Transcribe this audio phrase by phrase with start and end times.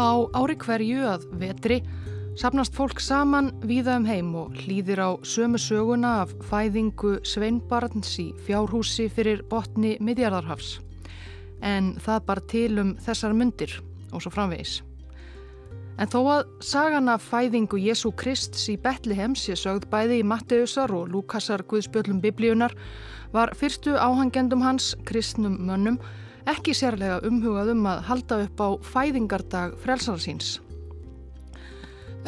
[0.00, 1.76] Á ári hverju að vetri
[2.40, 8.30] sapnast fólk saman víða um heim og hlýðir á sömu söguna af fæðingu Sveinbarns í
[8.46, 10.78] fjárhúsi fyrir botni Midjarðarhafs.
[11.60, 13.74] En það bar til um þessar myndir
[14.14, 14.78] og svo framvegis.
[16.00, 21.12] En þó að sagana fæðingu Jésu Krists í Betlehem sé sögð bæði í Matteusar og
[21.12, 22.72] Lukasar Guðspjöllum biblíunar
[23.36, 26.00] var fyrstu áhangendum hans, kristnum mönnum,
[26.48, 30.58] ekki sérlega umhugað um að halda upp á fæðingardag frelsarsins.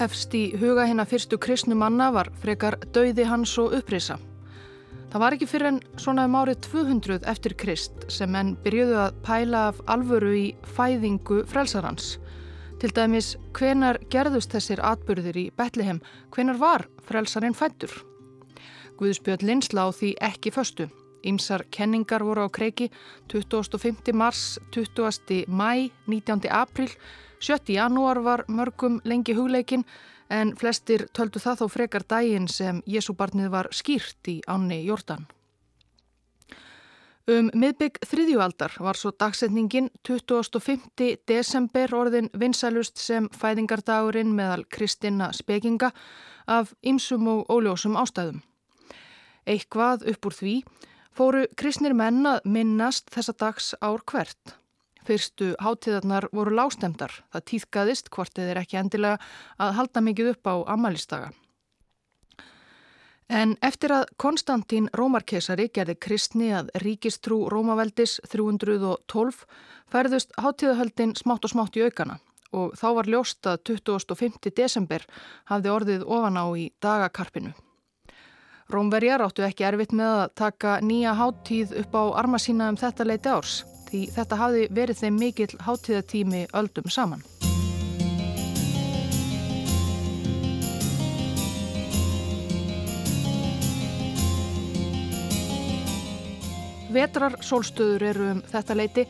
[0.01, 4.19] Efst í huga hérna fyrstu kristnu manna var frekar dauði hans og upprisa.
[5.13, 9.19] Það var ekki fyrir en svona um árið 200 eftir krist sem menn byrjuðu að
[9.27, 12.15] pæla af alvöru í fæðingu frelsarhans.
[12.81, 16.01] Til dæmis, hvenar gerðust þessir atbyrðir í Betlehem,
[16.33, 17.93] hvenar var frelsarinn fættur?
[18.97, 20.89] Guðspjöld Linsla á því ekki föstu.
[21.25, 22.91] Ímsar kenningar voru á kreiki
[23.33, 24.13] 25.
[24.13, 25.47] mars, 20.
[25.49, 26.51] mæ, 19.
[26.51, 26.89] april
[27.41, 27.75] 7.
[27.75, 29.85] janúar var mörgum lengi hugleikin
[30.31, 35.27] en flestir töldu það þó frekar dægin sem Jésúbarnið var skýrt í ánni Jórdan.
[37.31, 41.13] Um miðbygg þriðjualdar var svo dagsetningin 25.
[41.29, 45.93] desember orðin vinsælust sem fæðingardagurinn meðal kristina spekinga
[46.51, 48.41] af ymsum og óljósum ástæðum.
[49.47, 50.57] Eitthvað upp úr því
[51.17, 54.57] fóru kristnir menn að minnast þessa dags ár hvert.
[55.03, 57.15] Fyrstu hátíðarnar voru lágstemdar.
[57.35, 59.19] Það týðkaðist hvort eða er ekki endilega
[59.59, 61.33] að halda mikið upp á amalistaga.
[63.33, 69.47] En eftir að Konstantín Rómarkesari gerði kristni að ríkistrú Rómaveldis 312
[69.91, 72.19] færðust hátíðahöldin smátt og smátt í aukana
[72.53, 74.53] og þá var ljóst að 25.
[74.53, 75.05] desember
[75.49, 77.55] hafði orðið ofan á í dagakarpinu.
[78.73, 83.05] Rómverjar áttu ekki erfitt með að taka nýja háttíð upp á arma sína um þetta
[83.05, 83.57] leiti árs
[83.91, 87.21] því þetta hafi verið þeim mikill hátíðatími öldum saman.
[96.93, 99.07] Vetrar sólstöður eru um þetta leiti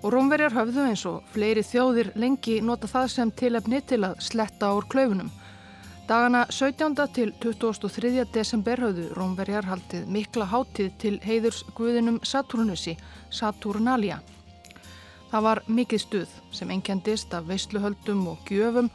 [0.00, 4.72] og rómverjar höfðu eins og fleiri þjóðir lengi nota það sem tilefni til að sletta
[4.72, 5.28] úr klaufunum.
[6.12, 6.94] Dagana 17.
[7.14, 8.24] til 23.
[8.34, 12.98] desember höfðu Rómverjar haldið mikla hátíð til heiðurs guðinum Saturnussi,
[13.32, 14.18] Saturnalia.
[15.30, 18.90] Það var mikið stuð sem engjandist af veistluhöldum og gjöfum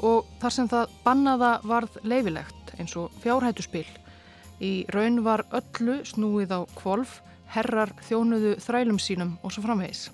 [0.00, 3.84] og þar sem það bannaða varð leifilegt eins og fjárhættuspil.
[4.64, 7.18] Í raun var öllu snúið á kvolf,
[7.52, 10.06] herrar þjónuðu þrælum sínum og svo framvegis.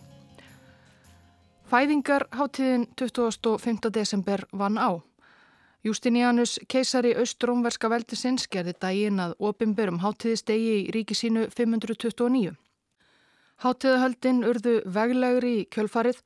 [1.71, 3.93] Fæðingar hátíðin 25.
[3.95, 4.99] desember vann á.
[5.87, 12.57] Justinianus keisari austrómverska veldisins gerði dægin að opimberum hátíðistegi í ríki sínu 529.
[13.63, 16.19] Hátíðahöldin urðu veglegri í kjölfarið.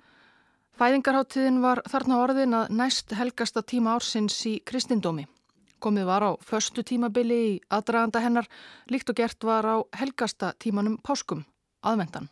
[0.81, 5.27] Fæðingarháttíðin var þarna orðin að næst helgasta tíma ársins í kristindómi.
[5.83, 8.49] Komið var á förstu tímabili í aðdraganda hennar,
[8.89, 11.45] líkt og gert var á helgasta tímanum páskum,
[11.85, 12.31] aðvendan.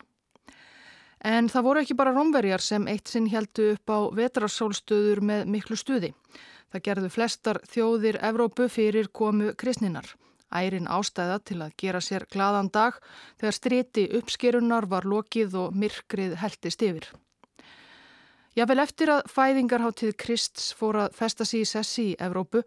[1.21, 5.77] En það voru ekki bara romverjar sem eitt sinn heldu upp á vetrarsólstöður með miklu
[5.77, 6.15] stuði.
[6.71, 10.07] Það gerðu flestar þjóðir Evrópu fyrir komu kristninar.
[10.51, 12.99] Ærin ástæða til að gera sér gladan dag
[13.39, 17.11] þegar striti uppskerunar var lokið og myrkrið heldist yfir.
[18.59, 22.65] Jável eftir að fæðingarháttíð Krists fór að festa sér í sessi í Evrópu,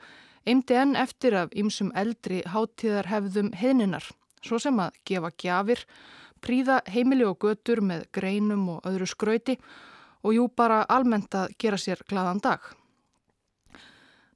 [0.47, 4.07] eimdi enn eftir af ymsum eldri háttíðar hefðum heðninar,
[4.43, 5.83] svo sem að gefa gjafir,
[6.43, 9.57] príða heimili og götur með greinum og öðru skrauti
[10.23, 12.63] og jú bara almennt að gera sér gladan dag.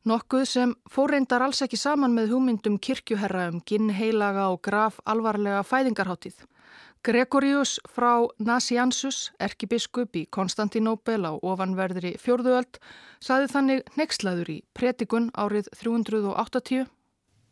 [0.06, 5.64] Nokkuð sem fórreindar alls ekki saman með hugmyndum kirkjuherra um ginn heilaga og graf alvarlega
[5.66, 6.46] fæðingarháttíð.
[7.08, 12.80] Gregorius frá Nasiansus, erkibiskup í Konstantinóbel á ofanverðri fjórðuöld,
[13.24, 16.88] saði þannig nexlaður í pretikun árið 380.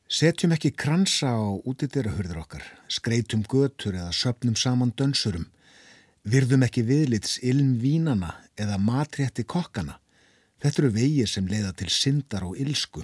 [0.06, 5.48] Setjum ekki kransa á útidyrahurður okkar, skreitum götur eða söpnum saman dönsurum,
[6.24, 9.98] virðum ekki viðlits ilm vínana eða matrétti kokkana
[10.64, 13.04] Þetta eru vegið sem leiða til syndar og ilsku.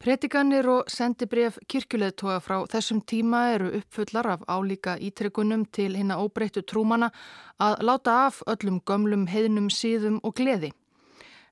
[0.00, 6.22] Pretikanir og sendibref kirkjuleðtoga frá þessum tíma eru uppfullar af álíka ítrekkunum til hinn að
[6.24, 7.10] óbreyttu trúmana
[7.60, 10.72] að láta af öllum gömlum heiðnum síðum og gleði.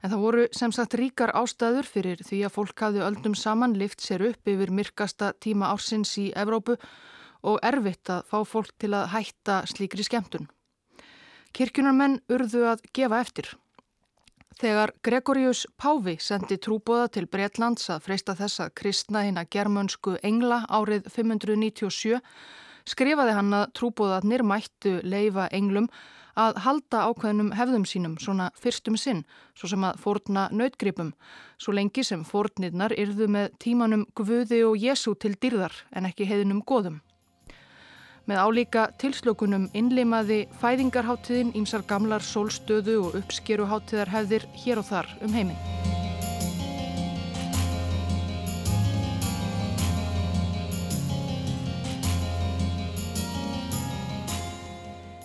[0.00, 4.01] En það voru sem sagt ríkar ástæður fyrir því að fólk hafði öldum saman lift
[4.01, 6.79] sér upp yfir myrkasta tíma ársins í Evrópu
[7.44, 10.49] og erfitt að fá fólk til að hætta slíkri skemmtun.
[11.53, 13.59] Kirkjunarmenn urðu að gefa eftir.
[14.58, 20.16] Þegar Gregorius Páfi sendi trúbóða til Breitlands að freysta þess að kristna hinn að germönsku
[20.26, 22.19] engla árið 597
[22.90, 25.87] skrifaði hann að trúbóðarnir mættu leifa englum
[26.34, 29.22] að halda ákveðnum hefðum sínum svona fyrstum sinn,
[29.55, 31.12] svo sem að fórna nautgripum,
[31.55, 36.64] svo lengi sem fórnirnar yrðu með tímanum Guði og Jésu til dyrðar en ekki heiðinum
[36.66, 36.99] goðum.
[38.29, 45.33] Með álíka tilslökunum innlimaði fæðingarháttiðin ímsar gamlar sólstöðu og uppskeruháttiðar hefðir hér og þar um
[45.33, 45.57] heiminn.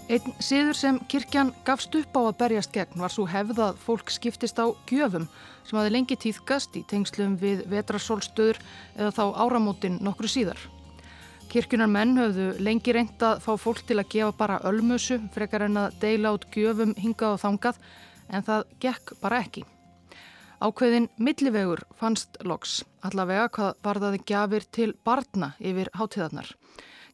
[0.08, 4.62] Einn síður sem kirkjan gafst upp á að berjast gegn var svo hefðað fólk skiptist
[4.64, 5.28] á gjöfum
[5.68, 8.62] sem hafi lengi týðkast í tengslum við vetrasólstöður
[8.96, 10.64] eða þá áramótin nokkru síðar.
[11.54, 15.76] Kirkjunar menn höfðu lengi reynd að fá fólk til að gefa bara ölmusu frekar en
[15.78, 17.76] að deila át gjöfum hingað og þangað
[18.34, 19.62] en það gekk bara ekki.
[20.66, 26.50] Ákveðin millivegur fannst loks allavega hvað varðaði gjafir til barna yfir hátíðarnar.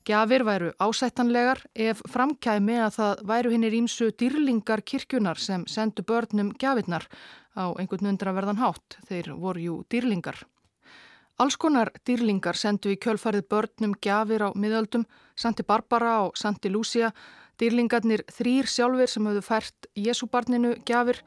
[0.08, 6.54] Gjafir væru ásættanlegar ef framkæmi að það væru hinnir ímsu dýrlingar kirkjunar sem sendu börnum
[6.56, 7.10] gjafirnar
[7.60, 9.02] á einhvern undraverðan hátt.
[9.12, 10.40] Þeir voru jú dýrlingar.
[11.40, 15.06] Alls konar dýrlingar sendu í kjölfarið börnum gjafir á miðöldum,
[15.40, 17.14] Santi Barbara og Santi Lucia,
[17.56, 21.22] dýrlingarnir þrýr sjálfur sem höfðu fært Jésúbarninu gjafir,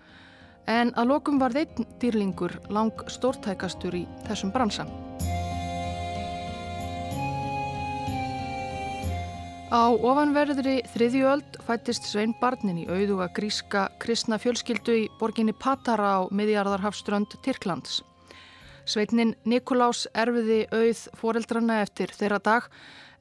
[0.68, 4.84] en að lokum var þeinn dýrlingur lang stórtækastur í þessum bransa.
[9.72, 16.28] Á ofanverðri þriðjöld fættist Svein Barnin í auðuga gríska kristna fjölskyldu í borginni Patara á
[16.28, 18.02] miðjarðarhafströnd Tyrklands.
[18.92, 22.64] Sveitnin Nikolás erfiði auð foreldrana eftir þeirra dag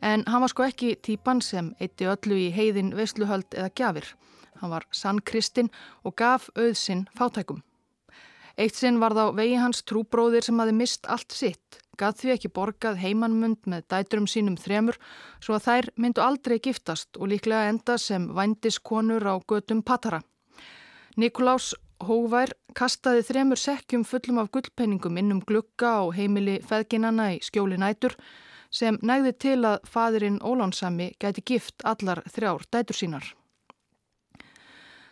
[0.04, 4.10] en hann var sko ekki típan sem eitti öllu í heiðin veisluhöld eða gjafir.
[4.60, 5.70] Hann var sann kristinn
[6.04, 7.62] og gaf auð sinn fátækum.
[8.60, 12.52] Eitt sinn var þá vegi hans trúbróðir sem hafi mist allt sitt gað því ekki
[12.52, 14.98] borgað heimannmund með dæturum sínum þremur
[15.40, 20.20] svo að þær myndu aldrei giftast og líklega enda sem vændiskonur á gödum Patara.
[21.16, 21.72] Nikolás
[22.02, 28.16] Hóvær kastaði þremur sekkjum fullum af gullpenningum innum glukka á heimili feðginana í skjóli nætur
[28.74, 33.28] sem nægði til að fadurinn Ólánsami gæti gift allar þrjár dætur sínar.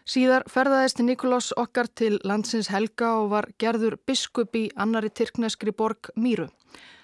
[0.09, 6.09] Síðar ferðaðist Nikolás okkar til landsins Helga og var gerður biskup í annari tyrkneskri borg
[6.17, 6.47] Mýru.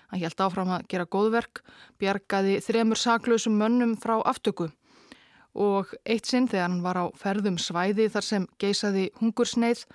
[0.09, 1.61] Hann held áfram að gera góðverk,
[2.01, 4.71] bjargaði þremur saklausum mönnum frá aftöku
[5.55, 9.85] og eitt sinn þegar hann var á ferðum svæði þar sem geisaði hungursneið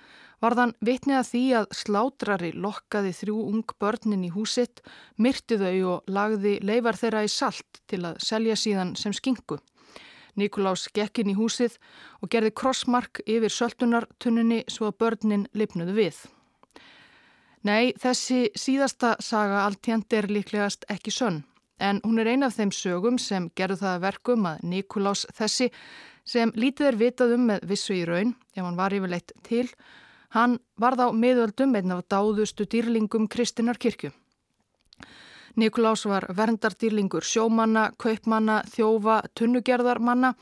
[0.41, 4.81] var þann vitni að því að slátrari lokkaði þrjú ung börnin í húsitt,
[5.21, 9.59] myrti þau og lagði leifar þeirra í salt til að selja síðan sem skingu.
[10.39, 11.77] Nikolás gekk inn í húsið
[12.23, 16.21] og gerði krossmark yfir söltunartunninni svo að börnin lipnuðu við.
[17.67, 21.43] Nei, þessi síðasta saga alltjent er líklegast ekki sönn,
[21.81, 25.71] en hún er ein af þeim sögum sem gerðu það verkum að Nikolás þessi,
[26.23, 29.65] sem lítið er vitað um með vissu í raun, ef hann var yfirleitt til,
[30.37, 34.13] hann var þá miðöldum einn af dáðustu dýrlingum Kristinar kirkju.
[35.59, 40.35] Nikolás var verndardýrlingur sjómanna, kaupmanna, þjófa, tunnugerðarmanna,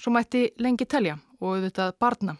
[0.00, 2.38] svo mætti lengi telja og auðvitað barna.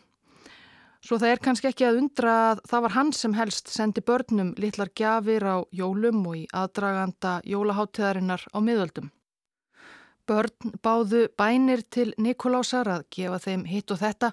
[0.98, 4.50] Svo það er kannski ekki að undra að það var hann sem helst sendi börnum
[4.58, 9.12] litlar gjafir á jólum og í aðdraganda jólaháttiðarinnar á miðöldum.
[10.28, 14.32] Börn báðu bænir til Nikolásar að gefa þeim hitt og þetta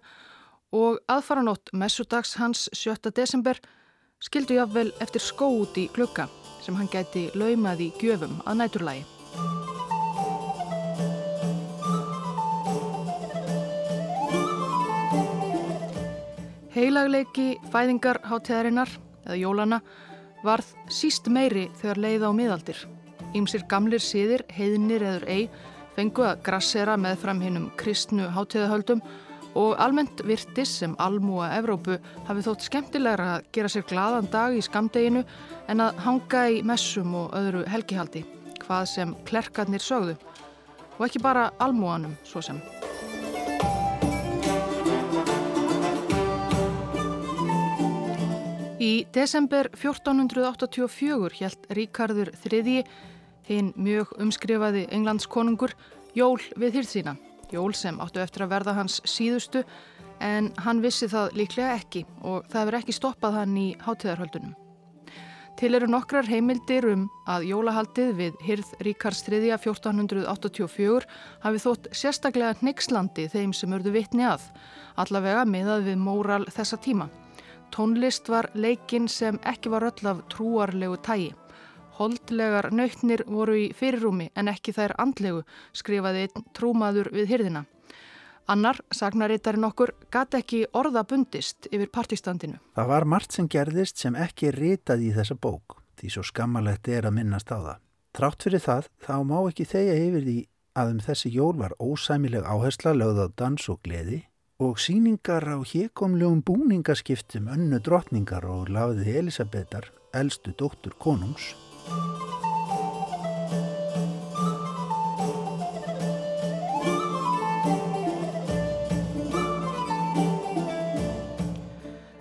[0.76, 3.14] og aðfaranótt messudags hans 7.
[3.16, 3.62] desember
[4.20, 6.28] skildu jáfnvel eftir skó út í klukka
[6.66, 9.15] sem hann gæti laumað í gjöfum að næturlægi.
[16.76, 18.90] Heilagleiki fæðingarhátteðarinnar
[19.24, 19.78] eða jólana
[20.44, 22.82] varð síst meiri þegar leið á miðaldir.
[23.36, 25.46] Ímsir gamlir síðir, heiðnir eður ei,
[25.96, 29.00] fengu að grassera með fram hinnum kristnu hátteðahöldum
[29.56, 31.96] og almennt virtis sem almúa Evrópu
[32.28, 35.24] hafi þótt skemmtilegra að gera sér gladan dag í skamdeginu
[35.72, 38.26] en að hanga í messum og öðru helgihaldi,
[38.66, 40.18] hvað sem klerkarnir sögðu
[40.98, 42.60] og ekki bara almúanum svo sem.
[48.86, 52.84] Í desember 1484 hjælt Ríkardur III,
[53.48, 55.74] hinn mjög umskrifaði englandskonungur,
[56.18, 57.16] jól við hýrð
[57.54, 59.64] Jól sem áttu eftir að verða hans síðustu
[60.20, 64.56] en hann vissi það líklega ekki og það hefur ekki stoppað hann í hátíðarhöldunum.
[65.56, 71.06] Til eru nokkrar heimildir um að jólahaldið við hýrð Ríkards III 1484
[71.46, 74.50] hafi þótt sérstaklega nexlandi þeim sem örðu vitni að,
[75.00, 77.08] allavega miðað við móral þessa tíma.
[77.76, 81.34] Tónlist var leikinn sem ekki var öll af trúarlegu tægi.
[81.98, 85.42] Holdlegar nautnir voru í fyrirrúmi en ekki þær andlegu,
[85.76, 87.66] skrifaði einn trúmaður við hyrðina.
[88.48, 92.62] Annar, sagnarittarinn okkur, gati ekki orða bundist yfir partistandinu.
[92.78, 97.10] Það var margt sem gerðist sem ekki ritaði í þessa bók, því svo skammalegt er
[97.10, 97.82] að minnast á það.
[98.16, 100.38] Trátt fyrir það, þá má ekki þegja yfir því
[100.80, 104.22] að um þessi jól var ósæmileg áhersla lögð á dans og gleði
[104.60, 111.52] og síningar á hjekomlegum búningaskiptum önnu drottningar og lafiði Elisabetar, eldstu dóttur konungs.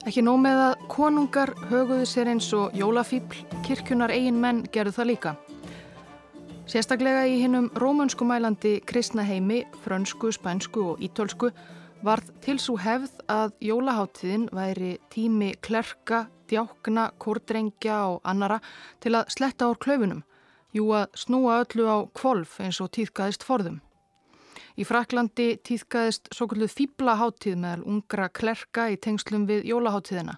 [0.03, 5.11] Ekki nóg með að konungar höguðu sér eins og jólafíbl, kirkjunar eigin menn gerðu það
[5.13, 5.37] líka.
[6.67, 11.53] Sérstaklega í hinnum rómönsku mælandi kristna heimi, frönsku, spænsku og ítölsku
[12.05, 18.61] varð til svo hefð að jólaháttíðin væri tími klerka, djákna, kordrengja og annara
[19.01, 20.21] til að sletta ár klöfunum,
[20.77, 23.81] jú að snúa öllu á kvolf eins og týðkaðist forðum.
[24.75, 30.35] Í Fraklandi týðkaðist svo kalluð fýblaháttíð meðal ungra klerka í tengslum við jólaháttíðina.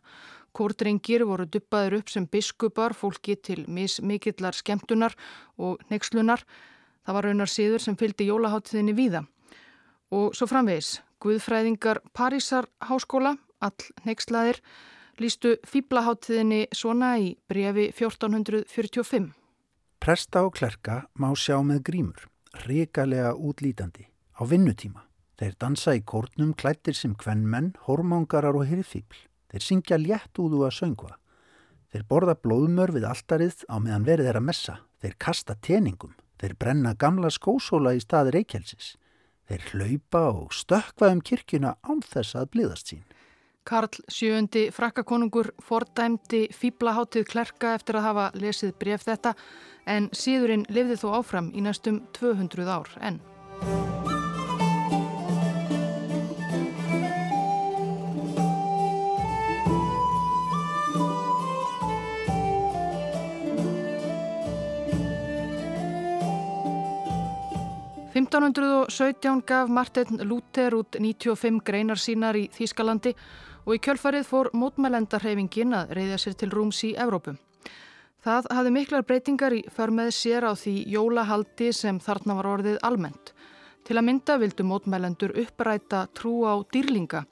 [0.56, 5.16] Kórdrengir voru duppaður upp sem biskupar, fólki til mismikillar skemmtunar
[5.56, 6.44] og nexlunar.
[7.04, 9.24] Það var raunar síður sem fylgdi jólaháttíðinni víða.
[10.12, 14.60] Og svo framvegis, Guðfræðingar Parísar háskóla, all nexlaðir,
[15.16, 19.30] lístu fýblaháttíðinni svona í brefi 1445.
[20.02, 22.26] Presta og klerka má sjá með grímur,
[22.66, 24.04] ríkalega útlítandi
[24.36, 25.06] á vinnutíma.
[25.36, 29.16] Þeir dansa í kórnum klættir sem kvennmenn, hormongarar og hirðfíbl.
[29.52, 31.16] Þeir syngja létt úðu að söngva.
[31.92, 34.78] Þeir borða blóðmör við alltarið á meðan verið er að messa.
[35.00, 36.14] Þeir kasta teningum.
[36.40, 38.96] Þeir brenna gamla skósóla í staði reykjelsis.
[39.46, 43.04] Þeir hlaupa og stökva um kirkjuna án þess að bliðast sín.
[43.66, 49.34] Karl sjöundi frakkakonungur fordæmdi fýblaháttið klerka eftir að hafa lesið bref þetta
[49.90, 53.18] en síðurinn lifði þó áfram í næstum 200 ár enn.
[68.16, 73.12] 1517 gaf Martin Luther út 95 greinar sínar í Þýskalandi
[73.66, 77.34] og í kjölfarið fór mótmælendarhefingin að reyðja sér til rúms í Evrópu.
[78.24, 83.34] Það hafði miklar breytingar í förmeð sér á því jólahaldi sem þarna var orðið almennt.
[83.84, 87.26] Til að mynda vildu mótmælendur uppræta trú á dýrlinga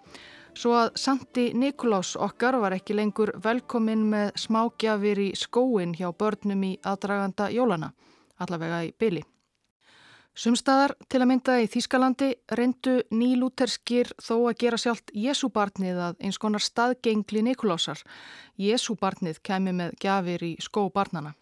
[0.54, 6.68] svo að Santi Nikolás okkar var ekki lengur velkomin með smágjafir í skóin hjá börnum
[6.68, 7.94] í aðdraganda jólana,
[8.36, 9.24] allavega í byli.
[10.34, 16.40] Sumstaðar til að mynda í Þýskalandi reyndu nýlúterskir þó að gera sjálft Jésúbarnið að eins
[16.42, 18.02] konar staðgengli Nikolásar.
[18.58, 21.36] Jésúbarnið kemi með gafir í skó barnana.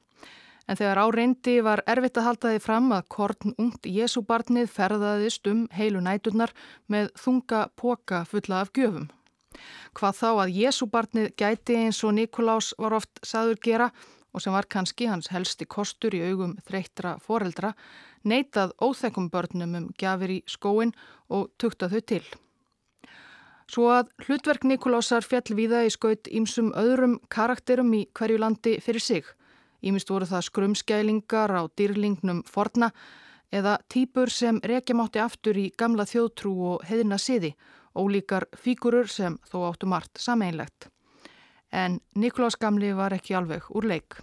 [0.69, 5.49] En þegar á reyndi var erfitt að halda því fram að korn ungt Jésúbarnið ferðaðist
[5.49, 6.53] um heilu næturnar
[6.93, 9.09] með þunga póka fulla af gjöfum.
[9.97, 13.89] Hvað þá að Jésúbarnið gæti eins og Nikolás var oft saður gera
[14.33, 17.73] og sem var kannski hans helsti kostur í augum þreyttra foreldra
[18.25, 20.95] neitað óþekkum börnum um gjafir í skóin
[21.29, 22.25] og tukta þau til.
[23.73, 29.01] Svo að hlutverk Nikolásar fjall viða í skaut ímsum öðrum karakterum í hverju landi fyrir
[29.01, 29.25] sig.
[29.83, 32.91] Ímist voru það skrumskælingar á dýrlingnum forna
[33.53, 37.53] eða týpur sem rekjamátti aftur í gamla þjóðtrú og heðina siði,
[37.97, 40.89] ólíkar fígurur sem þó áttu margt sameinlegt.
[41.73, 44.21] En Nikolás gamli var ekki alveg úr leik.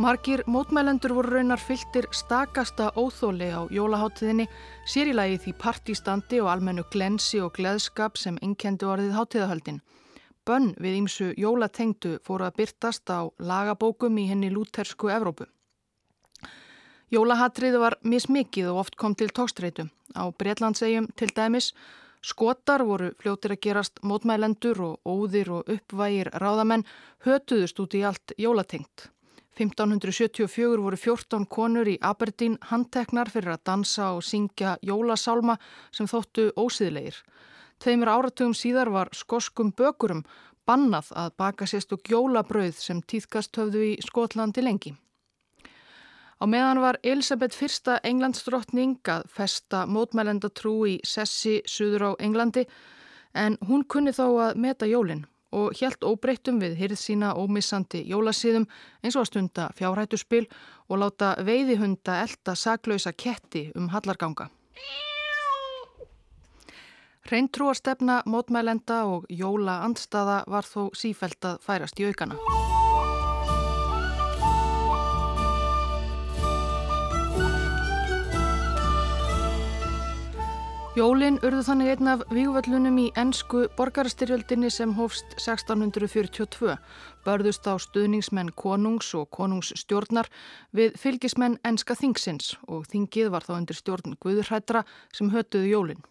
[0.00, 4.46] Margir mótmælendur voru raunar fylgtir stakasta óþóli á jólaháttiðinni,
[4.88, 9.82] sérilagi því partistandi og almennu glensi og gleðskap sem innkendi orðið háttiðahöldin.
[10.48, 15.44] Bönn við ímsu jólatengdu fóru að byrtast á lagabókum í henni lútersku Evrópu.
[17.10, 19.88] Jólahatriðu var mismikið og oft kom til tókstreitu.
[20.14, 21.72] Á Breitlandsegjum til dæmis
[22.22, 26.86] skotar voru fljótir að gerast mótmælendur og óðir og uppvægir ráðamenn
[27.26, 29.10] hötuðust út í allt jólatengt.
[29.58, 35.58] 1574 voru 14 konur í Aberdeen handteknar fyrir að dansa og syngja jólasálma
[35.90, 37.18] sem þóttu ósýðleir.
[37.82, 40.22] Tveimur áratugum síðar var skoskum bökurum
[40.64, 44.94] bannað að baka sérstök jólabrauð sem týðkast höfðu í Skotlandi lengi.
[46.40, 52.64] Á meðan var Elisabeth fyrsta englandsdrottning að festa mótmælendatrú í Sessi suður á Englandi
[53.36, 58.64] en hún kunni þó að meta jólinn og helt óbreyttum við hyrð sína ómissandi jólasíðum
[59.02, 60.46] eins og að stunda fjárhættuspil
[60.88, 64.48] og láta veiðihunda elda saklausa ketti um hallarganga.
[67.28, 72.69] Hreintrúarstefna, mótmælenda og jóla andstaða var þó sífælt að færast í aukana.
[81.00, 86.74] Jólin urðu þannig einn af vígvöllunum í ennsku borgarastyrjöldinni sem hófst 1642.
[87.24, 90.28] Börðust á stuðningsmenn konungs og konungsstjórnar
[90.76, 94.84] við fylgismenn ennska þingsins og þingið var þá undir stjórn Guðurhættra
[95.16, 96.04] sem hötuðu jólin.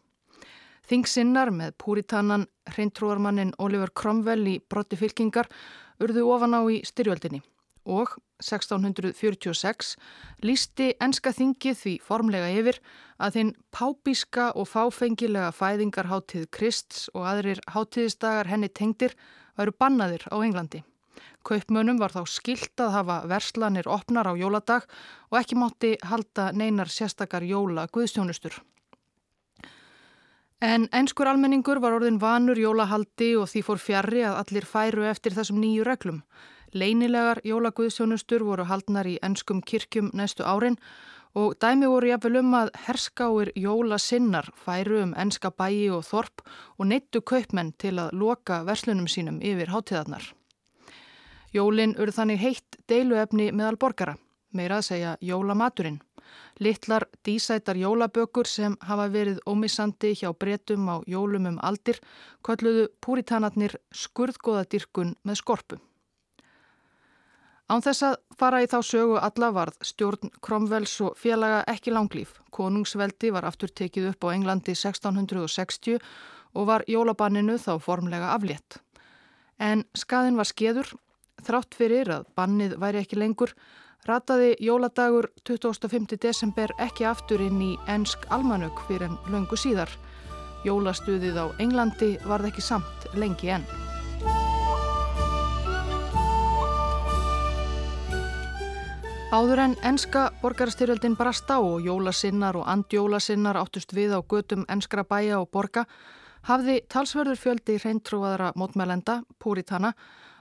[0.90, 5.54] Þingsinnar með púritannan hreintrúarmannin Oliver Cromwell í brotti fylkingar
[6.02, 7.44] urðu ofan á í styrjöldinni
[7.86, 9.96] og 1646
[10.46, 12.80] lísti enska þingið því formlega yfir
[13.20, 19.16] að þinn pápíska og fáfengilega fæðingarháttíð Krists og aðrir háttíðisdagar henni tengdir
[19.60, 20.84] varu bannaðir á Englandi.
[21.44, 24.88] Kaupmönum var þá skilt að hafa verslanir opnar á jóladag
[25.32, 28.60] og ekki mátti halda neinar sérstakar jóla guðstjónustur.
[30.60, 35.32] En einskur almenningur var orðin vanur jólahaldi og því fór fjari að allir færu eftir
[35.32, 36.20] þessum nýju reglum.
[36.74, 40.78] Leinilegar jólaguðsjónustur voru haldnar í ennskum kirkjum næstu árin
[41.36, 46.44] og dæmi voru jafnvel um að herskáir jólasinnar færu um ennska bæi og þorp
[46.78, 50.34] og neittu kaupmenn til að loka verslunum sínum yfir hátíðarnar.
[51.54, 54.16] Jólin urð þannig heitt deiluefni meðal borgara,
[54.54, 56.00] meira að segja jólamaturinn.
[56.60, 61.98] Littlar dísætar jólabökur sem hafa verið ómissandi hjá bretum á jólum um aldir
[62.46, 65.80] kolluðu púritanarnir skurðgóðadirkun með skorpu.
[67.70, 72.40] Án þess að fara í þá sögu alla varð stjórn Kromvells og félaga ekki langlýf.
[72.50, 76.00] Konungsveldi var aftur tekið upp á Englandi 1660
[76.58, 78.80] og var jólabanninu þá formlega aflétt.
[79.62, 80.90] En skaðin var skeður,
[81.46, 83.54] þrátt fyrir að bannið væri ekki lengur,
[84.08, 86.18] rataði jóladagur 25.
[86.18, 89.94] desember ekki aftur inn í ennsk almanök fyrir en löngu síðar.
[90.66, 93.89] Jólastuðið á Englandi varð ekki samt lengi enn.
[99.30, 105.04] Áður en enska borgarstyrjöldin brast á og jólasinnar og andjólasinnar áttust við á götum enskra
[105.06, 105.84] bæja og borga
[106.50, 109.92] hafði talsverður fjöldi reyntrúaðara mótmælenda, Púritana,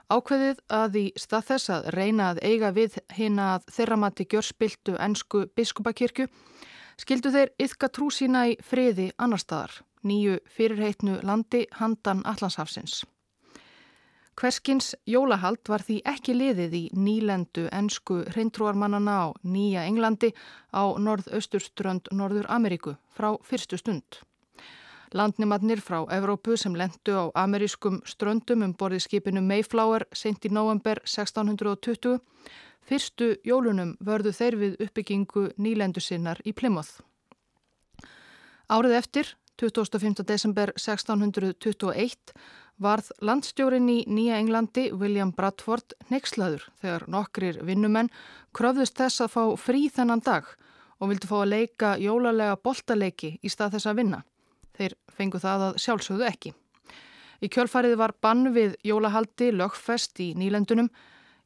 [0.09, 4.97] ákveðið að í stað þess að reyna að eiga við hina að þeirra mati gjörspiltu
[4.97, 6.25] ensku biskupakirkju,
[6.97, 13.03] skildu þeir yfka trú sína í friði annar staðar, nýju fyrirheitnu landi handan Allandshafsins.
[14.39, 20.29] Hverskins jólahald var því ekki liðið í nýlendu ensku hreintrúarmannana á Nýja Englandi
[20.71, 24.21] á norðausturströnd Norður Ameríku frá fyrstu stund.
[25.11, 31.01] Landnimadnir frá Evrópu sem lendu á amerískum ströndum um borðið skipinu Mayflower sent í november
[31.03, 32.21] 1620
[32.87, 37.01] fyrstu jólunum vörðu þeir við uppbyggingu nýlendu sinnar í Plymouth.
[38.71, 40.23] Árið eftir, 25.
[40.23, 42.33] desember 1621,
[42.79, 48.09] varð landstjórin í Nýja Englandi William Bradford neykslaður þegar nokkrir vinnumenn
[48.55, 50.47] kröfðust þess að fá frí þennan dag
[50.99, 54.23] og vildi fá að leika jólalega boltaleiki í stað þess að vinna.
[54.75, 56.53] Þeir fengu það að sjálfsögðu ekki.
[57.39, 60.89] Í kjölfarið var bann við jólahaldi lögfest í nýlendunum.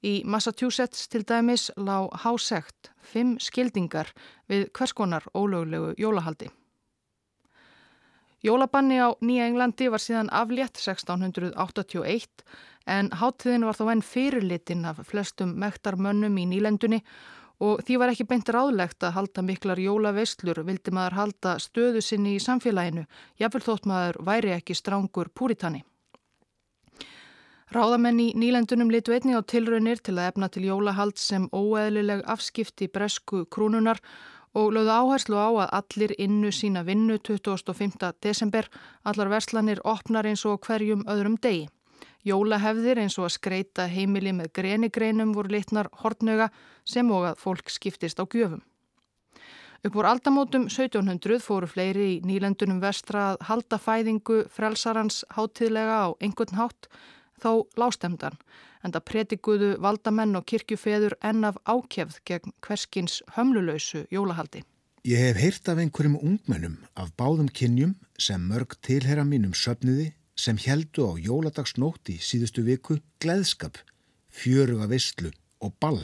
[0.04, 4.10] Í Massachusetts til dæmis lág hásegt fimm skildingar
[4.52, 6.50] við hverskonar ólöglegu jólahaldi.
[8.43, 12.43] Jólabanni á Nýja Englandi var síðan aflétt 1681
[12.91, 16.99] en háttíðin var þó enn fyrirlitin af flestum mektarmönnum í nýlendunni
[17.63, 22.36] og því var ekki beint ráðlegt að halda miklar jólaveislur vildi maður halda stöðu sinni
[22.36, 23.06] í samfélaginu,
[23.39, 25.86] jáfnvel þótt maður væri ekki strángur púritanni.
[27.73, 32.91] Ráðamenn í nýlendunum litu einni á tilraunir til að efna til jólahald sem óeðlileg afskipti
[32.91, 38.11] bresku krúnunar og lögðu áherslu á að allir innu sína vinnu 25.
[38.21, 38.67] desember,
[39.03, 41.69] allar verslanir opnar eins og hverjum öðrum degi.
[42.23, 46.51] Jólahefðir eins og að skreita heimili með grenigreinum voru litnar hortnöga
[46.85, 48.61] sem og að fólk skiptist á gjöfum.
[49.83, 56.07] Upp úr aldamótum 1700 fóru fleiri í nýlendunum vestra að halda fæðingu frelsarans hátíðlega á
[56.23, 56.87] einhvern hátt
[57.43, 58.37] þó lástemdan
[58.84, 64.63] en það pretikuðu valdamenn og kirkjufeður enn af ákjefð gegn hverskins hömlulöysu jólahaldi.
[65.04, 70.58] Ég hef heyrt af einhverjum ungmennum af báðum kynjum sem mörg tilhera mínum söpniði sem
[70.58, 73.78] heldu á jóladagsnótt í síðustu viku gleðskap,
[74.32, 76.04] fjöruga visslu og ball.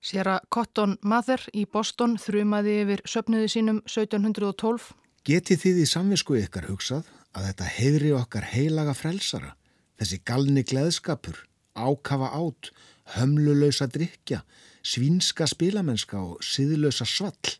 [0.00, 4.90] Sér að Cotton Mather í Boston þrumaði yfir söpniði sínum 1712.
[5.28, 9.54] Getið þið í samvisku ykkar hugsað að þetta heiðri okkar heilaga frelsara,
[10.00, 12.72] þessi galni gleðskapur ákafa átt,
[13.16, 14.42] hömlulösa drikja,
[14.82, 17.56] svínska spilamennska og siðlösa svall.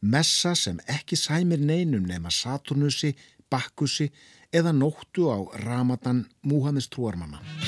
[0.00, 3.12] Messa sem ekki sæmir neinum nema Saturnusi,
[3.50, 4.08] bakkusi
[4.52, 7.59] eða nóttu á Ramadan Múhamins trúarmanna.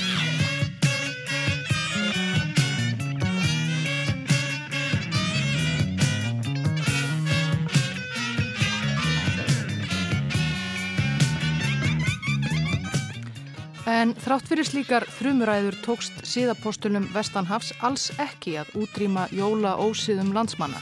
[14.03, 20.81] En þrátt fyrir slíkar þrumuræður tókst síðapostulum Vestanhafs alls ekki að útrýma jóla ósýðum landsmanna.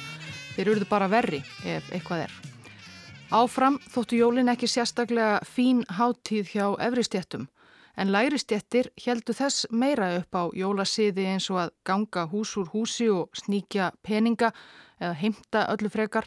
[0.55, 2.34] Þeir eruðu bara verri ef eitthvað er.
[3.29, 7.45] Áfram þóttu jólin ekki sérstaklega fín háttíð hjá efristjettum
[7.93, 13.12] en lægristjettir heldu þess meira upp á jólasíði eins og að ganga hús úr húsi
[13.13, 14.49] og sníkja peninga
[14.97, 16.25] eða heimta öllu frekar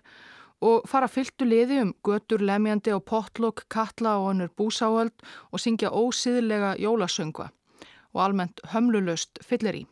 [0.62, 5.14] og fara fylgtu liði um götur lemjandi á potlokk, katla og önnur búsáöld
[5.53, 7.51] og syngja ósýðlega jólasöngva
[8.14, 9.85] og almennt hömlulöst fyllir í.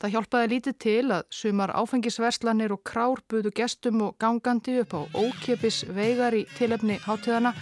[0.00, 5.00] Það hjálpaði lítið til að sumar áfengisverslanir og krár buðu gestum og gangandi upp á
[5.12, 7.52] ókipis veigar í tilefni hátíðana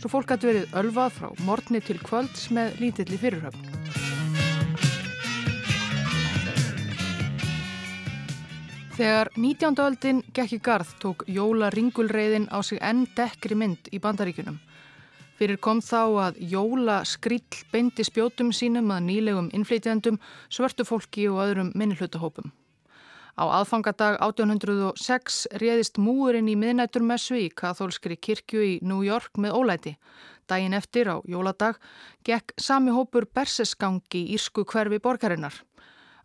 [0.00, 4.15] svo fólk hætti verið ölvað frá morgni til kvölds með lítilli fyrirhöfn.
[8.96, 9.74] Þegar 19.
[9.84, 14.54] öldin gekk í garð tók Jóla ringulreiðin á sig enn dekkri mynd í bandaríkunum.
[15.36, 20.16] Fyrir kom þá að Jóla skrill beindi spjótum sínum að nýlegum innflytjandum,
[20.48, 22.48] svörtu fólki og öðrum minnihlutahópum.
[23.36, 29.96] Á aðfangadag 1806 réðist múurinn í miðnætturmessu í kathólskri kirkju í New York með ólæti.
[30.48, 31.76] Dægin eftir á jóladag
[32.24, 35.66] gekk sami hópur bersesgangi í Írsku hverfi borgarinnar.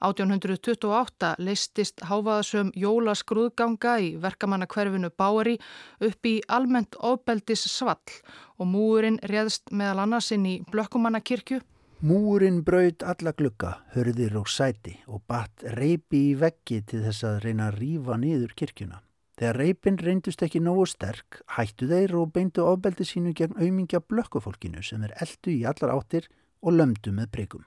[0.02, 5.58] 1828 leistist háfaðasum jólaskrúðganga í verkamannakverfinu Báari
[6.02, 8.16] upp í almennt ofbeldis svall
[8.58, 11.62] og múurinn réðst meðal annars inn í Blökkumannakirkju.
[12.02, 17.42] Múurinn braud alla glukka, hörðir og sæti og batt reypi í veggi til þess að
[17.46, 19.04] reyna að rýfa niður kirkjuna.
[19.38, 24.82] Þegar reypin reyndust ekki nógu sterk, hættu þeir og beindu ofbeldi sínu gegn aumingja blökkufólkinu
[24.86, 26.26] sem er eldu í allar áttir
[26.62, 27.64] og lömdu með pregum.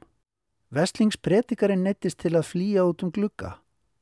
[0.74, 3.52] Vestlingspredikarin nettist til að flýja út um glugga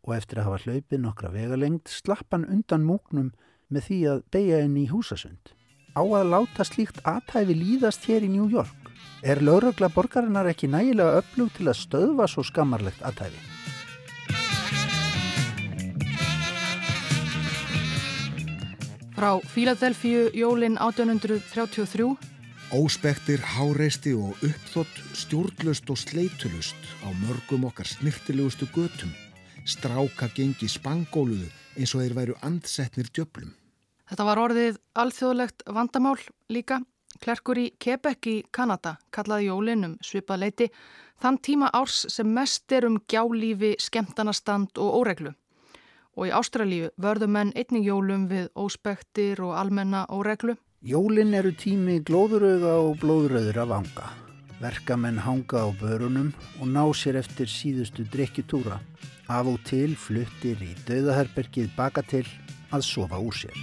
[0.07, 3.29] og eftir að hafa hlaupið nokkra vegalengt slapp hann undan múknum
[3.69, 5.53] með því að beigja henni í húsasund.
[5.93, 8.89] Á að láta slíkt aðtæfi líðast hér í New York.
[9.21, 13.43] Er laurögla borgarinnar ekki nægilega öflug til að stöðva svo skammarlegt aðtæfi?
[19.13, 22.17] Frá Fíladelfíu jólin 1833
[22.73, 29.11] Óspektir, háreisti og uppþott, stjórnlust og sleitulust á mörgum okkar snirtilegustu götum,
[29.69, 33.53] stráka gengi spangóluðu eins og þeir væru andsetnir djöplum.
[34.09, 36.17] Þetta var orðið alþjóðlegt vandamál
[36.49, 36.81] líka.
[37.21, 40.71] Klerkur í Quebec í Kanada kallaði jólinum svipað leiti
[41.21, 45.37] þann tíma árs sem mest er um gjálífi, skemtanastand og óreglu.
[46.17, 50.57] Og í Ástralíu vörðu menn einning jólum við óspektir og almenna óreglu.
[50.83, 54.07] Jólin eru tími glóðurauga og blóðröður af anga.
[54.59, 58.81] Verkamenn hanga á börunum og ná sér eftir síðustu drikkitúra.
[59.31, 62.27] Af og til fluttir í döðaherbergið baka til
[62.75, 63.55] að sofa úr sér.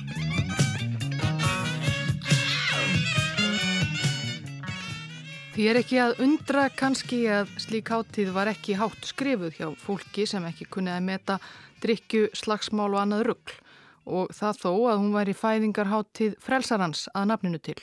[5.58, 10.24] Því er ekki að undra kannski að slík háttíð var ekki hátt skrifuð hjá fólki
[10.24, 11.42] sem ekki kunnið að meta
[11.84, 13.66] drikju, slagsmál og annað ruggl
[14.10, 17.78] og það þó að hún væri fæðingarháttíð frelsarans að nafninu til.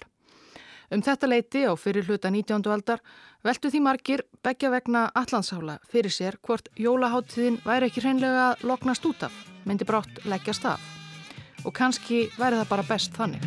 [0.91, 2.63] Um þetta leiti á fyrir hluta 19.
[2.71, 3.01] aldar
[3.47, 9.07] veltu því margir begja vegna allansála fyrir sér hvort jólaháttíðin væri ekki hreinlega að loknast
[9.07, 9.35] út af,
[9.67, 10.83] myndi brátt leggjast af.
[11.67, 13.43] Og kannski væri það bara best þannig.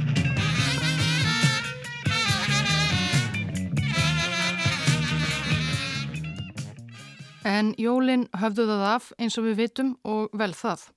[7.47, 10.89] En jólinn höfðu það af eins og við vitum og vel það.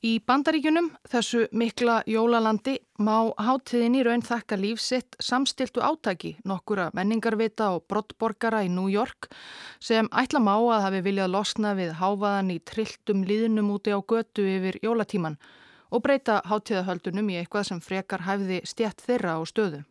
[0.00, 7.66] Í bandaríkunum, þessu mikla jólalandi, má hátiðin í raun þakka lífsitt samstiltu átaki nokkura menningarvita
[7.74, 9.28] og brottborgara í New York
[9.76, 14.48] sem ætla má að hafi viljað losna við háfaðan í trilltum líðnum úti á götu
[14.48, 15.36] yfir jólatíman
[15.92, 19.84] og breyta hátíðahöldunum í eitthvað sem frekar hæfði stjætt þeirra á stöðu.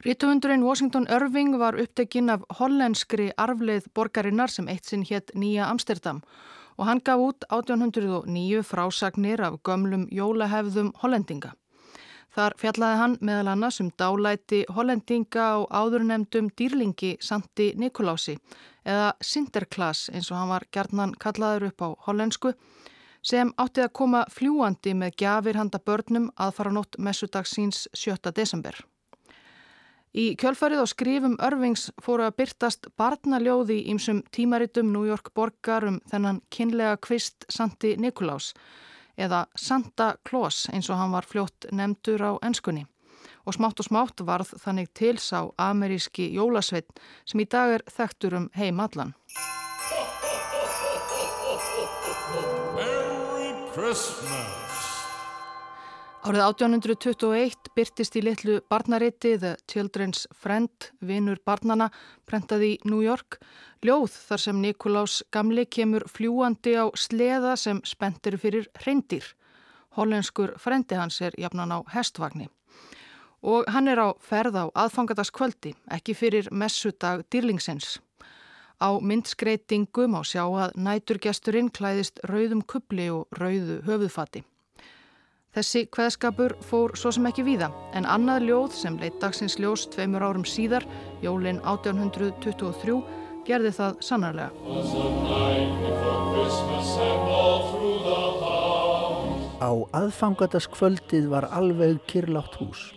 [0.00, 6.24] Rítuhundurinn Washington Irving var upptekinn af hollenskri arfleið borgarinnar sem eitt sinn hétt Nýja Amsterdam
[6.24, 11.52] og og hann gaf út 1809 frásagnir af gömlum jólahefðum hollendinga.
[12.36, 18.36] Þar fjallaði hann meðal annars um dálæti hollendinga á áðurnemdum dýrlingi Santi Nikolási
[18.84, 22.52] eða Sinterklaas eins og hann var gerðnan kallaður upp á hollensku
[23.26, 28.30] sem átti að koma fljúandi með gjafir handa börnum aðfara nótt messudagsins 7.
[28.36, 28.76] desember.
[30.16, 35.98] Í kjölfarið á skrifum Örvings fóru að byrtast barnaljóði ímsum tímaritum New York borgar um
[36.08, 38.54] þennan kynlega kvist Santi Nikolás
[39.20, 42.86] eða Santa Claus eins og hann var fljótt nefndur á ennskunni
[43.44, 46.96] og smátt og smátt varð þannig til sá ameríski jólasveit
[47.28, 49.12] sem í dag er þekktur um heim allan.
[52.76, 54.65] Merry Christmas!
[56.26, 61.86] Árið 1821 byrtist í litlu barnariti The Children's Friend, vinur barnana,
[62.26, 63.36] prentaði í New York,
[63.86, 69.28] ljóð þar sem Nikolás gamli kemur fljúandi á sleða sem spendir fyrir hreindir.
[69.94, 72.48] Hollenskur frendi hans er jafnan á hestvagni
[73.46, 78.00] og hann er á ferð á aðfangadaskvöldi, ekki fyrir messudag dýrlingsins.
[78.82, 84.42] Á myndskreitingum á sjá að næturgesturinn klæðist rauðum kubli og rauðu höfuðfati.
[85.56, 90.26] Þessi kveðskapur fór svo sem ekki víða en annað ljóð sem leitt dagsins ljós tveimur
[90.26, 90.84] árum síðar,
[91.24, 92.98] jólin 1823,
[93.48, 94.52] gerði það sannarlega.
[99.64, 102.92] Á aðfangadaskvöldið var alveg kyrlátt hús.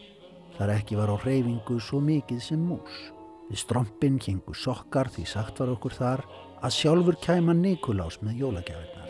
[0.59, 3.07] Þar ekki var á reyfingu svo mikið sem mús.
[3.47, 6.27] Við strompin hengu sokkar því sagt var okkur þar
[6.59, 9.07] að sjálfur kæma Nikolás með jólagjafinnar.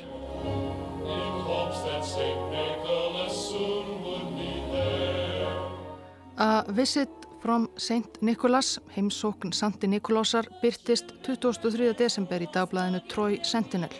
[6.40, 7.10] A visit
[7.42, 8.22] from St.
[8.22, 11.92] Nicholas, heimsókn Santi Nikolásar, byrtist 23.
[12.00, 13.92] desember í dagblæðinu Troy Sentinel.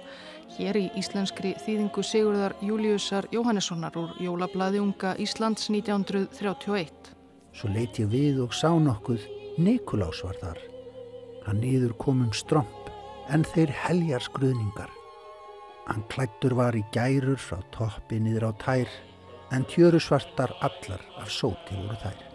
[0.56, 7.12] Hér í íslenskri þýðingu Sigurðar Júliusar Jóhannessonar úr Jólablaði unga Íslands 1931.
[7.52, 9.28] Svo leit ég við og sá nokkuð,
[9.60, 10.64] Nikolás var þar.
[11.44, 12.88] Hann niður komum stromp,
[13.28, 14.96] en þeir heljar skruðningar.
[15.92, 18.98] Hann klættur var í gærur frá toppi niður á tær,
[19.52, 22.29] en tjöru svartar allar af sóti voru þær.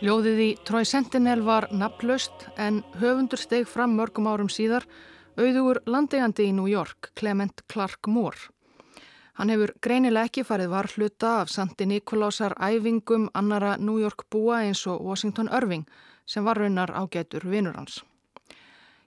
[0.00, 4.86] Ljóðið í Trói Sentinel var nafnlaust en höfundur steg fram mörgum árum síðar
[5.36, 8.48] Auðugur landegandi í New York, Clement Clark Moore.
[9.38, 14.86] Hann hefur greinilega ekki farið varhluta af Santi Nikolásar æfingum annara New York búa eins
[14.90, 15.86] og Washington Irving
[16.26, 18.02] sem var raunar ágætur vinnur hans.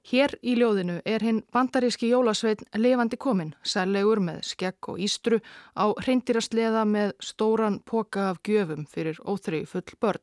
[0.04, 5.38] Hér í ljóðinu er hinn bandaríski jólasveit levandi komin, særlegur með skegg og ístru
[5.80, 10.20] á reyndirastleða með stóran poka af gjöfum fyrir óþrei full börn.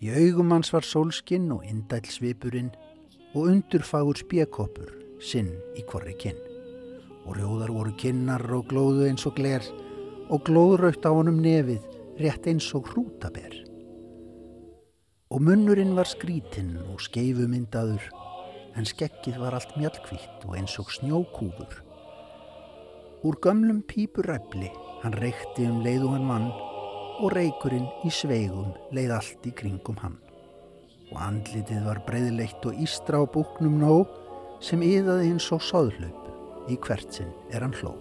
[0.00, 2.70] Í augum hans var sólskinn og indælsvipurinn
[3.34, 6.40] og undurfagur spjekoppur sinn í korri kinn
[7.26, 9.68] og rjóðar voru kinnar og glóðu eins og gler
[10.32, 11.84] og glóðraugt á honum nefið
[12.24, 13.52] rétt eins og hrútaber.
[15.28, 18.08] Og munnurinn var skrítinn og skeifumyndaður
[18.78, 21.80] en skekkið var allt mjallkvítt og eins og snjókúfur.
[23.26, 24.70] Úr gömlum pípuræfli
[25.02, 26.48] hann reykti um leiðu hann mann
[27.20, 30.16] og reykurinn í sveigum leið allt í kringum hann.
[31.10, 34.08] Og andlitið var breyðleitt og ístra á búknum nóg
[34.64, 37.96] sem yðaði hins og sáðhlaup í hvert sinn er hann hló.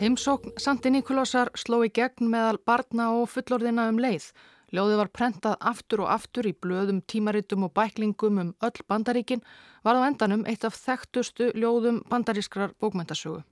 [0.00, 4.28] Heimsókn Santi Nikolásar sló í gegn meðal barna og fullorðina um leið.
[4.70, 9.42] Ljóði var prentað aftur og aftur í blöðum, tímaritum og bæklingum um öll bandaríkin
[9.82, 13.42] var á endanum eitt af þekktustu ljóðum bandarískrar bókmyndasögu.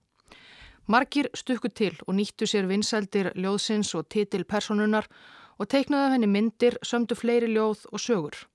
[0.87, 5.11] Margir stukku til og nýttu sér vinsældir ljóðsins og titil personunar
[5.59, 8.47] og teiknaði henni myndir, sömdu fleiri ljóð og sögur.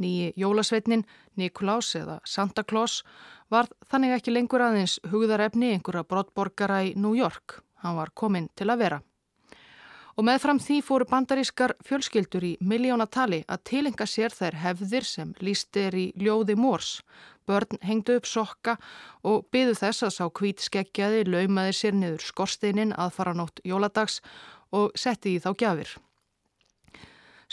[0.00, 1.04] Nýji jólasveitnin,
[1.36, 3.04] Nikolás eða Santa Claus,
[3.54, 7.60] var þannig ekki lengur aðeins hugðarefni einhverja brottborgara í New York.
[7.84, 9.02] Hann var kominn til að vera.
[10.14, 15.74] Og meðfram því fóru bandarískar fjölskyldur í miljónatali að tilenga sér þær hefðir sem líst
[15.80, 17.00] er í ljóði mórs
[17.46, 18.76] Börn hengdu upp sokka
[19.28, 24.20] og byðu þess að sá kvít skeggjaði laumaði sér niður skorsteinin að fara nótt jóladags
[24.72, 25.90] og setti í þá gjafir.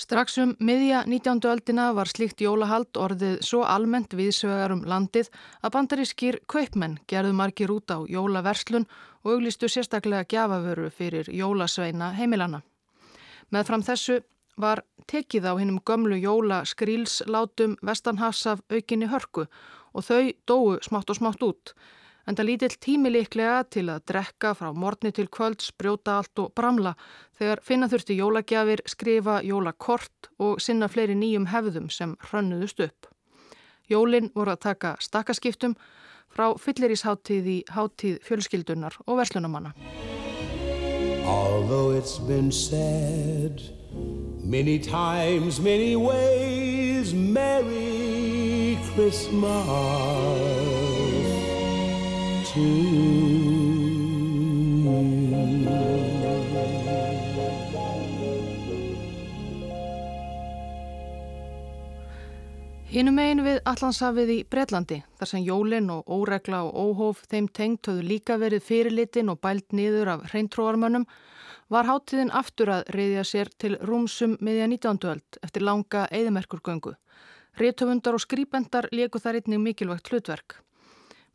[0.02, 1.44] Strax um miðja 19.
[1.46, 5.28] öldina var slíkt jólahald orðið svo almennt viðsögar um landið
[5.62, 8.88] að bandarískir kaupmenn gerðu margir út á jólaverslun
[9.22, 12.64] og auglistu sérstaklega gjafavöru fyrir jólasveina heimilana.
[13.54, 14.18] Með fram þessu
[14.58, 19.46] var tekið á hinnum gömlu jóla skrílslátum vestanhafsaf aukinni hörku
[19.94, 21.76] og þau dóu smátt og smátt út.
[22.32, 26.94] En það lítill tímiliklega til að drekka frá morni til kvöld, sprjóta allt og bramla
[27.36, 33.10] þegar finna þurfti jólagjafir, skrifa jólakort og sinna fleiri nýjum hefðum sem hrönnuðust upp.
[33.92, 35.76] Jólinn voru að taka stakkaskiptum
[36.32, 39.76] frá fyllirísháttíð í háttíð fjölskyldunar og verslunumanna.
[41.28, 43.60] Although it's been said
[44.40, 50.71] many times, many ways, Merry Christmas
[52.54, 53.02] to.
[62.92, 67.88] Hinnum megin við Allandshafið í Breitlandi, þar sem jólinn og óregla og óhóf þeim tengt
[67.88, 71.06] höfðu líka verið fyrirlitin og bælt niður af hreintrúarmönnum,
[71.72, 75.00] var háttíðin aftur að reyðja sér til rúmsum meðja 19.
[75.14, 76.98] öld eftir langa eðimerkurgöngu.
[77.64, 80.60] Réttöfundar og skrýpendar leku þar einnig mikilvægt hlutverk.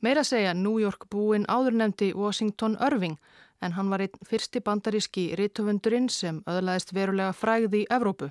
[0.00, 3.16] Meira segja New York búin áður nefndi Washington Irving,
[3.64, 8.28] en hann var einn fyrsti bandaríski réttöfundurinn sem öðlaðist verulega fræði í Evrópu.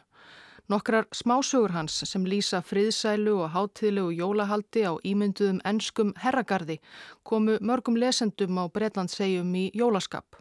[0.69, 6.79] Nokkrar smásögur hans sem lýsa friðsælu og hátíðlegu jólahaldi á ímynduðum ennskum herragarði
[7.23, 10.37] komu mörgum lesendum á Breitlandsegjum í jólaskap.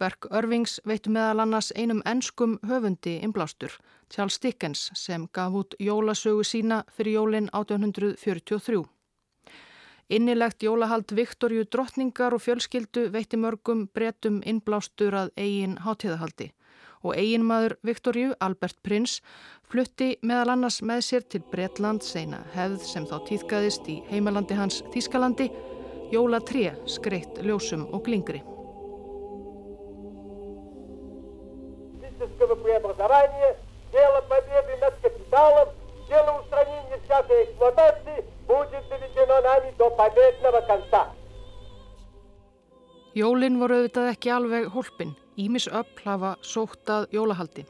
[0.00, 3.76] Verk Örvings veitu meðal annars einum ennskum höfundi inblástur,
[4.08, 8.88] Charles Dickens, sem gaf út jólasögu sína fyrir jólinn 1843.
[10.10, 16.48] Innilegt jólahald Viktorju drottningar og fjölskyldu veitti mörgum bretum innblástur að eigin hátíðahaldi
[17.06, 19.20] og eiginmaður Viktorju, Albert Prins,
[19.70, 24.80] flutti meðal annars með sér til Bretland seina hefð sem þá týðgæðist í heimalandi hans
[24.90, 25.46] Þískalandi,
[26.10, 28.42] jóla 3 skreitt ljósum og glingri.
[37.60, 38.29] Þetta er það.
[38.50, 41.00] Búið til því að náni þá pæðirna vakansa.
[43.14, 45.12] Jólinn voru auðvitað ekki alveg hólpin.
[45.38, 47.64] Ímis öll hafa sótt að jólahaldi.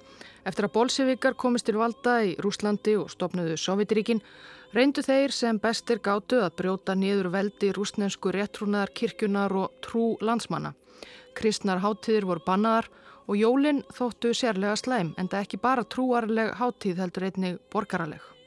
[0.49, 4.23] Eftir að bolsevikar komist til valda í Rúslandi og stopnuðu Sovjetiríkin
[4.73, 10.73] reyndu þeir sem bestir gátu að brjóta niður veldi rúsnensku réttrúnaðar kirkjunar og trú landsmanna.
[11.37, 12.89] Kristnar háttíðir voru bannaðar
[13.29, 18.40] og jólinn þóttu sérlega slæm en það ekki bara trúarleg háttíð heldur einnig borgaraleg.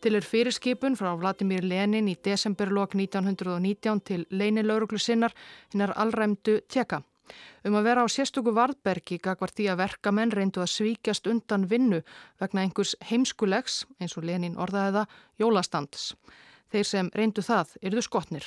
[0.00, 5.34] Til er fyrirskipun frá Vladimir Lenin í desemberlokk 1919 til leinilauruglu sinnar
[5.72, 7.02] hinnar allræmdu tjekka
[7.64, 12.00] um að vera á sérstöku varðbergi gagvar því að verkamenn reyndu að svíkjast undan vinnu
[12.40, 16.06] vegna einhvers heimskulegs, eins og Lenin orðaði það, jólastands.
[16.70, 18.46] Þeir sem reyndu það yrðu skotnir.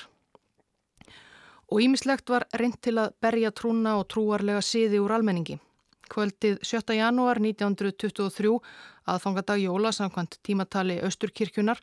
[1.72, 5.60] Og ímislegt var reynd til að berja trúna og trúarlega siði úr almenningi.
[6.12, 6.96] Kvöldið 7.
[6.98, 8.58] janúar 1923
[9.08, 11.80] aðfangadag jóla samkvæmt tímatali Östurkirkjunar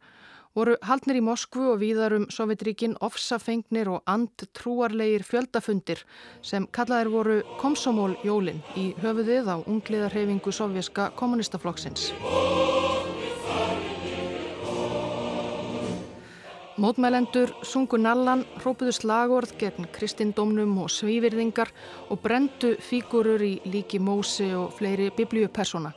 [0.55, 6.03] voru haldnir í Moskvu og víðarum Sovjetríkin ofsafengnir og andtrúarleir fjöldafundir
[6.43, 12.11] sem kallaðir voru komsomól jólin í höfuðið á ungliðarhefingu sovjerska kommunistaflokksins.
[16.81, 21.69] Mótmælendur sungu nallan, rópuðu slagorð gegn kristindómnum og svívirðingar
[22.09, 25.91] og brendu fígurur í líki Mósi og fleiri biblíupersona.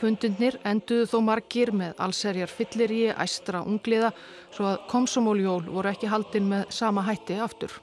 [0.00, 4.14] Fundinir enduðu þó margir með allserjar fyllir í æstra ungliða
[4.48, 7.76] svo að komsomóljól voru ekki haldinn með sama hætti aftur.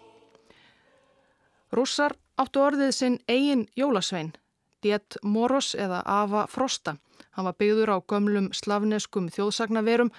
[1.77, 4.33] Rússar áttu orðið sinn eigin jólasvein,
[4.81, 6.97] Diet Moros eða Ava Frosta.
[7.35, 10.11] Hann var byggður á gömlum slavneskum þjóðsagnaverum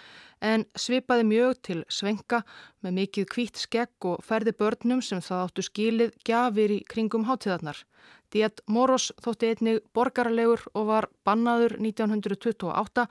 [0.45, 2.43] en svipaði mjög til svenka
[2.85, 7.81] með mikið kvít skegg og ferði börnum sem það áttu skilið gjafir í kringum hátíðarnar.
[8.33, 13.07] Diet Moros þótti einnig borgarlegur og var bannaður 1928,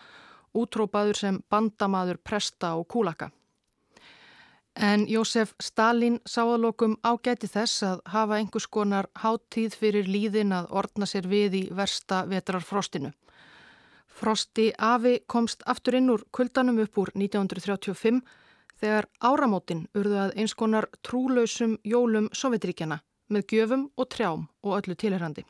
[0.56, 3.32] útrópaður sem bandamaður presta og kúlaka.
[4.76, 11.08] En Jósef Stalin sáðalokum ágæti þess að hafa einhvers konar háttíð fyrir líðin að ordna
[11.08, 13.13] sér við í versta vetrarfrostinu.
[14.15, 18.21] Frosti Afi komst aftur inn úr kuldanum upp úr 1935
[18.80, 24.95] þegar áramótin urðu að eins konar trúlausum jólum Sovjetríkjana með gjöfum og trjám og öllu
[24.95, 25.43] tilherrandi.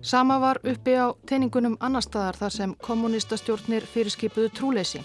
[0.00, 5.04] Sama var uppi á teiningunum annar staðar þar sem kommunistastjórnir fyrirskipuðu trúleysi.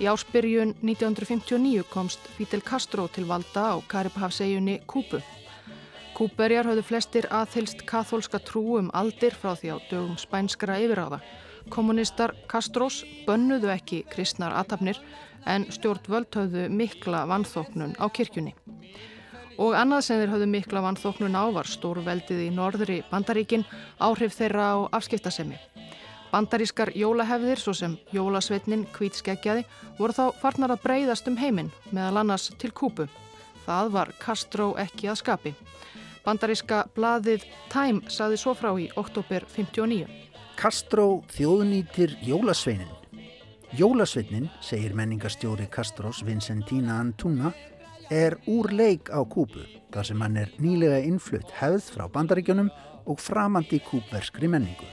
[0.00, 5.22] Í áspyrjun 1959 komst Fidel Castro til valda á Karibhafsegjunni Kúpu.
[6.20, 11.22] Kúberjar hafðu flestir aðhylst kathólska trú um aldir frá því á dögum spænskara yfiráða.
[11.72, 15.00] Kommunistar Kastrós bönnuðu ekki kristnar aðtapnir
[15.48, 18.52] en stjórnvöld höfðu mikla vanþóknun á kirkjunni.
[19.56, 23.64] Og annað sem þeir höfðu mikla vanþóknun á var stórveldið í norðri bandaríkin
[23.96, 25.56] áhrif þeirra á afskiptasemi.
[26.34, 29.64] Bandarískar jólahefðir, svo sem jólasveitnin kvítskeggjaði,
[29.96, 33.08] voru þá farnar að breyðast um heiminn, meðal annars til kúpu.
[33.64, 35.56] Það var Kastró ekki að skapi.
[36.24, 40.04] Bandaríska blaðið Time saði svo frá í oktober 59.
[40.60, 42.90] Kastró þjóðnýtir Jólasveinin.
[43.78, 47.54] Jólasveinin, segir menningarstjóri Kastrós Vincentina Antuna,
[48.10, 49.62] er úr leik á kúpu
[49.94, 52.68] þar sem hann er nýlega innflutt hefð frá bandaríkjunum
[53.06, 54.88] og framandi kúpverskri menningu.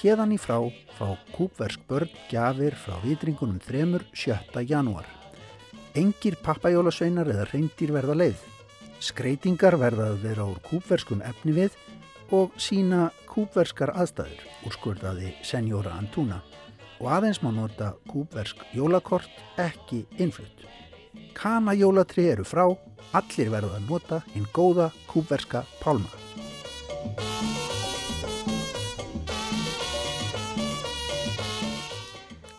[0.00, 0.56] Hérðan í frá
[0.96, 4.64] fá kúpversk börn gafir frá vitringunum þremur 7.
[4.66, 5.06] janúar.
[5.94, 8.51] Engir pappajólasveinar eða reyndir verða leið.
[9.02, 11.74] Skreitingar verða að vera úr kúpverskum efni við
[12.30, 16.38] og sína kúbverskar aðstæður, úrskurðaði Senjóra Antúna
[17.00, 20.62] og aðeins má nota kúbversk jólakort ekki innflutt.
[21.34, 22.68] Kana jólatri eru frá,
[23.10, 26.06] allir verða að nota einn góða kúbverska pálma.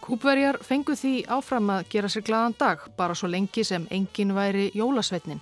[0.04, 4.68] Kúbverjar fengu því áfram að gera sér gladan dag bara svo lengi sem engin væri
[4.76, 5.40] jólasveitnin,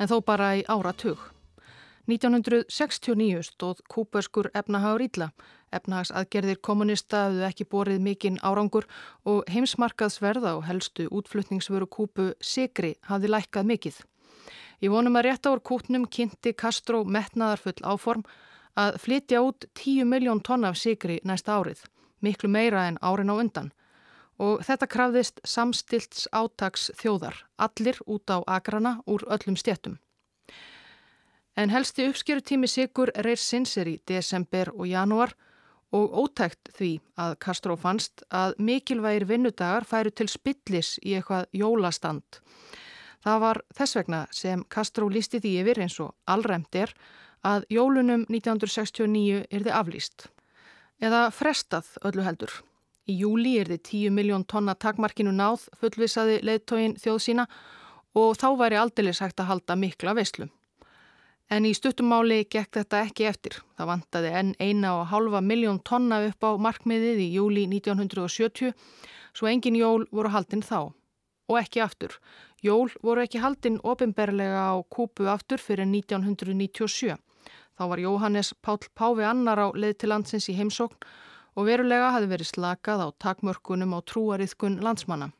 [0.00, 1.20] en þó bara í ára tug.
[2.10, 5.28] 1969 stóð kúbverskur efnahagur ítla.
[5.70, 8.88] Efnahagsaðgerðir kommunista hafðu ekki borið mikinn árangur
[9.28, 13.98] og heimsmarkaðsverða og helstu útflutningsvöru kúpu Sigri hafði lækkað mikill.
[14.82, 18.24] Ég vonum að rétt ár kútnum kynnti Castro metnaðarfull áform
[18.80, 21.84] að flytja út 10 miljón tonna af Sigri næsta árið
[22.20, 23.72] miklu meira en árin á undan
[24.40, 29.98] og þetta krafðist samstilts átags þjóðar, allir út á agrana úr öllum stjettum.
[31.60, 35.34] En helsti uppskerutími sigur reyrsins er í desember og janúar
[35.92, 42.40] og ótækt því að Castro fannst að mikilvægir vinnudagar færu til spillis í eitthvað jólastand.
[43.20, 46.94] Það var þess vegna sem Castro lísti því yfir eins og allræmt er
[47.44, 50.28] að jólunum 1969 er þið aflýst
[51.00, 52.52] eða frestað öllu heldur.
[53.10, 57.46] Í júli er þið 10 miljón tonna takmarkinu náð fullvisaði leðtógin þjóð sína
[58.14, 60.46] og þá væri aldeilis hægt að halda mikla veislu.
[61.50, 63.56] En í stuttumáli gekk þetta ekki eftir.
[63.74, 68.76] Það vantaði enn eina og halva miljón tonna upp á markmiðið í júli 1970
[69.34, 70.92] svo engin jól voru haldinn þá.
[71.50, 72.14] Og ekki aftur.
[72.62, 77.18] Jól voru ekki haldinn ofinberlega á kúpu aftur fyrir 1997.
[77.74, 81.00] Þá var Jóhannes Pál Páfi annar á leið til landsins í heimsókn
[81.56, 85.30] og verulega hafi verið slakað á takmörkunum á trúariðkun landsmanna.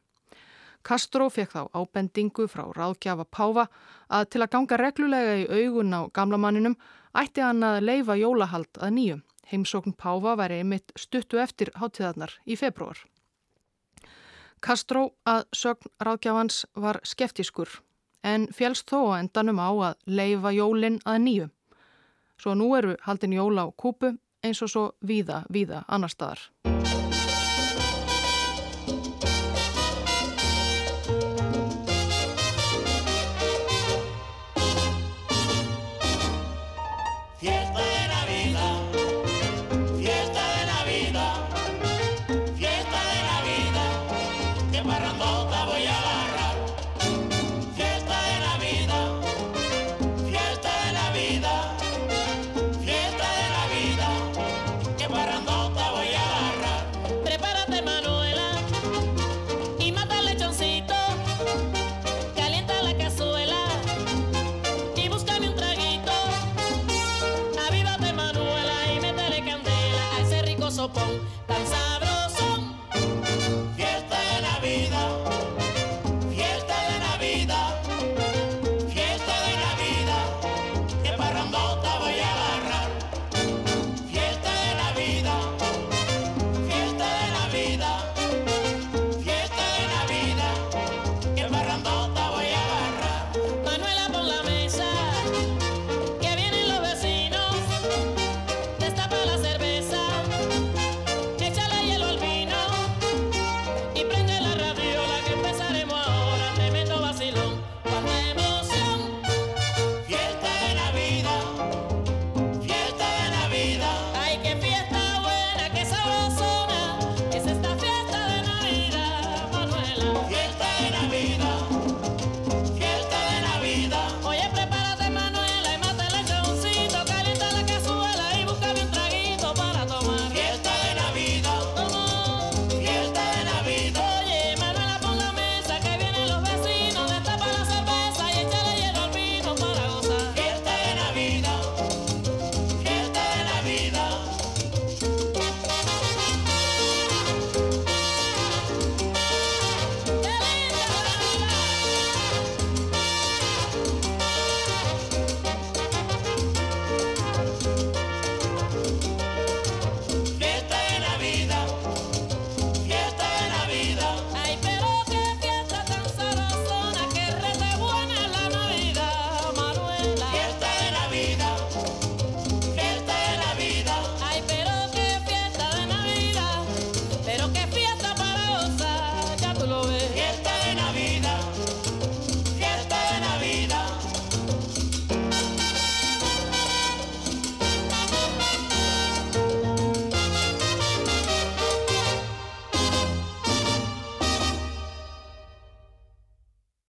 [0.82, 3.66] Castro fekk þá ábendingu frá ráðgjafa Páfa
[4.08, 6.76] að til að ganga reglulega í augun á gamlamanninum
[7.20, 9.18] ætti hann að leifa jólahald að nýju.
[9.50, 12.96] Heimsókn Páfa væri einmitt stuttu eftir hátíðarnar í februar.
[14.60, 17.80] Castro að sögn ráðgjafans var skeftiskur
[18.22, 21.46] en félst þó að endanum á að leifa jólinn að nýju.
[22.40, 26.48] Svo nú eru haldin jóla á kúpu eins og svo víða, víða annar staðar.